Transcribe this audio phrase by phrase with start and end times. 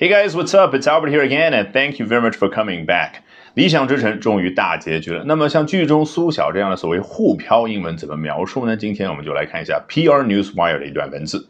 [0.00, 0.73] Hey guys, what's up?
[0.73, 3.21] It's Albert here again, and thank you very much for coming back.
[3.53, 5.23] 理想之城终于大结局了。
[5.25, 8.75] 那么像剧中苏晓这样的所谓沪漂英文怎么描述呢？
[8.75, 11.47] 今天我们就来看一下 PR Newswire 的一段文字。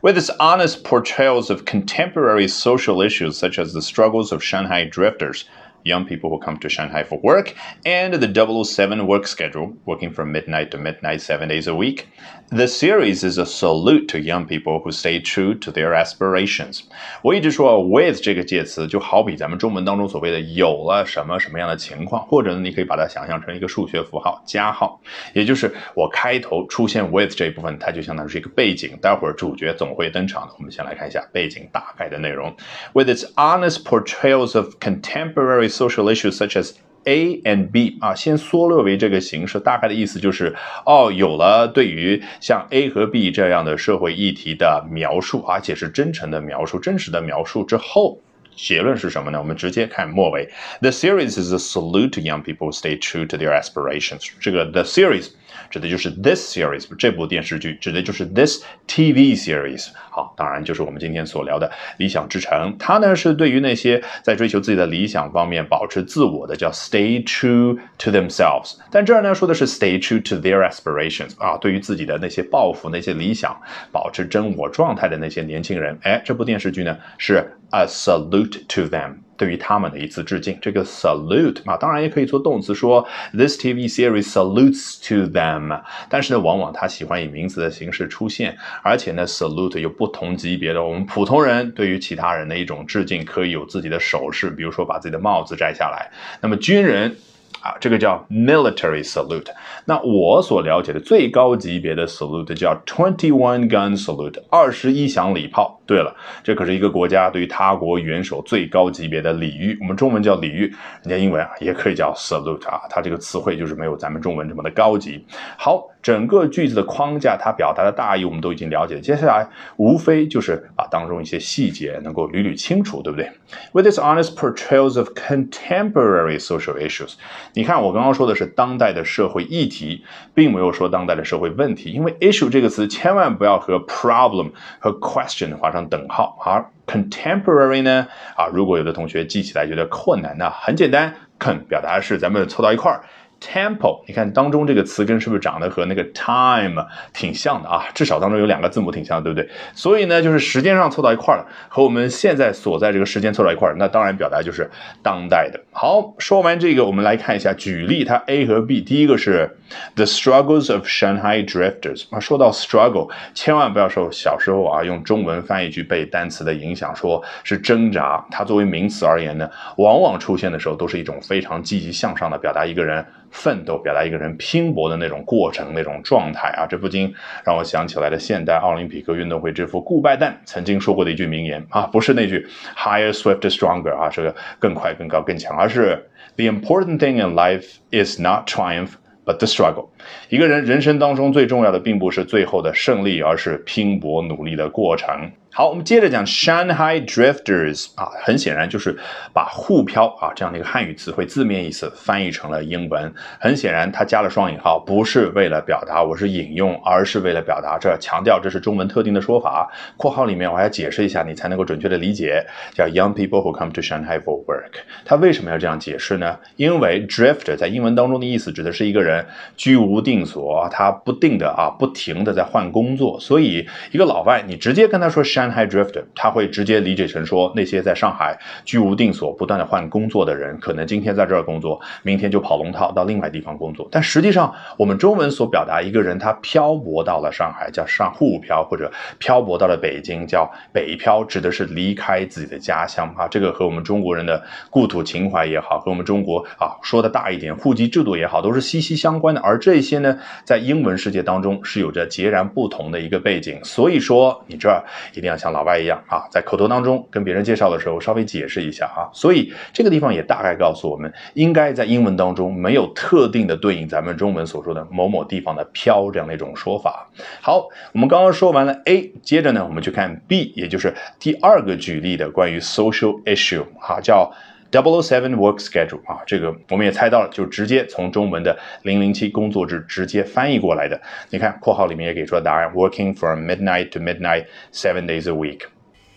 [0.00, 5.42] With its honest portrayals of contemporary social issues such as the struggles of Shanghai drifters,
[5.83, 7.53] young people who come to Shanghai for work,
[7.85, 12.07] and the 007 work schedule, working from midnight to midnight seven days a week.
[12.49, 16.81] The series is a salute to young people who stay true to their aspirations.
[17.21, 24.99] 我一直说 with 这个介词就好比咱们中文当中所谓的有了什么什么样的情况，或者呢，你可以把它想象成一个数学符号加号，
[25.33, 30.53] 也就是我开头出现 with 这一部分，它就相当于是一个背景，待会儿主角总会登场的。
[30.57, 32.53] 我们先来看一下背景大概的内容。
[32.93, 36.72] With its honest portrayals of contemporary social issues such as
[37.04, 40.54] A and B 啊，先缩略为这个形式，大概的意思就是
[40.86, 48.20] 哦，有了对于像 A 和 B 这样的社会议题的描述，而且是真诚的描述、真实的描述之后。
[48.54, 49.38] 结论是什么呢？
[49.38, 50.46] 我们直接看末尾。
[50.82, 54.28] The series is a salute to young people stay true to their aspirations。
[54.40, 55.28] 这个 the series
[55.70, 59.88] 指的就是 this series 这部电视剧，指的就是 this TV series。
[60.10, 62.76] 好，当然就是我们今天所聊的理想之城。
[62.78, 68.76] 它呢是对于那些在追求自己的理想方面保持自我的，叫 stay true to themselves。
[68.90, 73.56] 但这儿呢说的是 stay true to their aspirations 啊，对于自己的那些抱负、那些理想
[73.90, 75.98] 保持真我状态的那些年轻人。
[76.02, 79.14] 哎，这部电视剧呢是 a salute to them。
[79.42, 96.08] 对于他们的一次致敬，这个 salute 啊，当然也可以做动词说 this TV series salutes to them，但是呢，往往它喜欢以名词的形式出现，而且呢，salute 有不同级别的，我们普通人对于其他人的一种致敬，可以有自己的手势，比如说把自己的帽子摘下来，
[96.40, 97.16] 那么军人。
[97.60, 99.46] 啊，这个叫 military salute。
[99.84, 105.80] 那我所了解的最高级别的 salute 叫 twenty one gun salute，二十一响礼炮。
[105.92, 109.76] 对了，这可是一个国家对于他国元首最高级别的礼遇。
[109.82, 112.80] 我们中文叫礼遇，人家英文啊也可以叫 salute 啊。
[112.88, 115.22] 它这个词汇就是没有咱们中文这么的高级。
[115.58, 118.98] 好，整个句子的框架，它表达的大意我们都已经了解。
[119.00, 123.30] 接下来无非就是把当中一些细节能够捋捋清楚，对不对
[123.72, 127.16] ？With its honest portrayals of contemporary social issues。
[127.52, 136.36] 你看，我刚刚说的是当代的社会议题，并没有说当代的社会问题，因为 issue 这个词千万不要和 problem 和 question 画上等号。
[136.44, 138.06] 而 contemporary 呢，
[138.36, 143.02] 啊，如果有的同学记起来觉得困难呢，很简单，con 表达的是咱们凑到一块儿。
[143.44, 147.86] Tempo，你看当中这个词根是不是长得和那个 time 挺像的啊？
[147.92, 149.48] 至少当中有两个字母挺像，对不对？
[149.74, 154.70] 所以呢，就是时间上凑到一块了，和我们现在所在这个时间凑到一块，那当然表达就是
[155.02, 155.60] 当代的。
[155.72, 159.56] 好，说完这个，我们来看一下举例，它 A 和 B，第一个是
[159.94, 162.20] The struggles of Shanghai drifters 啊。
[162.20, 168.24] 说到 struggle，千万不要受小时候啊用中文翻译句背单词的影响，说是挣扎。
[168.30, 173.04] 它作为名词而言呢，往往出现的时候都是一种非常积极向上的表达，一个人。
[173.32, 177.14] 奋斗表达一个人拼搏的那种过程、那种状态啊，这不禁
[177.46, 182.46] 让我想起来了现代奥林匹克运动会之父顾拜旦曾经说过的一句名言啊，不是那句
[182.76, 186.06] higher, swift, stronger 啊，这个更快、更高、更强，而是
[186.36, 188.90] the important thing in life is not triumph
[189.24, 189.88] but the struggle。
[190.28, 195.30] 一个人人生当中最重要的并不是最后的胜利，而是拼搏努力的过程。
[195.54, 198.96] 好，我们接着讲 Shanghai drifters 啊，很显然就是
[199.34, 203.12] 把沪漂啊这样的一个汉语词汇字面意思翻译成了英文。
[203.38, 209.70] 很显然，它加了双引号，不是为了表达我是引用，而是为了表达这强调这是中文特定的说法。
[209.98, 212.46] 括号里面我还要解释一下，你才能够准确的理解。
[212.72, 214.72] 叫 Young people who come to Shanghai for work，
[215.04, 216.38] 他为什么要这样解释呢？
[216.56, 219.26] 因为 Drifter 在英文当中的意思指的是一个人
[219.58, 223.20] 居无定所，他不定的啊，不停的在换工作。
[223.20, 225.41] 所以一个老外，你直接跟他说 Shanghai。
[225.42, 233.88] Shanghai drifter，他会直接理解成说那些在上海居无定所、不断的换工作的人，可能今天在这儿工作，明天就跑龙套到另外地方工作。
[233.90, 243.26] 但实际上，我们中文所表达一个人他漂泊到了上海，叫上沪漂，或者漂泊到了北京，叫北漂，指的是离开自己的家乡啊。
[243.26, 244.40] 这个和我们中国人的
[244.70, 249.40] 故土情怀也好，和我们中国啊说的大一点，户籍制度也好，都是息息相关的。
[249.40, 253.58] 而这些呢，在英文世界当中是有着截然不同的一个背景。
[253.64, 254.84] 所以说，你这儿
[255.14, 255.31] 一定要。
[255.36, 259.10] 像老外一样啊，在口头当中跟别人介绍的时候，稍微解释一下啊。
[259.12, 267.08] 所以这个地方也大概告诉我们，应该在英文当中没有特定的对应咱们中文所说的某某地方的飘这样的一种说法。
[267.40, 274.32] 好，我们刚刚说完了 A，接着呢，我们去看 B，也就是第二个举例的关于 social issue 啊，叫。
[274.72, 280.98] Double Seven Work Schedule 啊，这个我们也猜到了，就直接从中文的零零七工作制直接翻译过来的。
[281.28, 285.66] 你看括号里面也给出了答案：Working from midnight to midnight, seven days a week。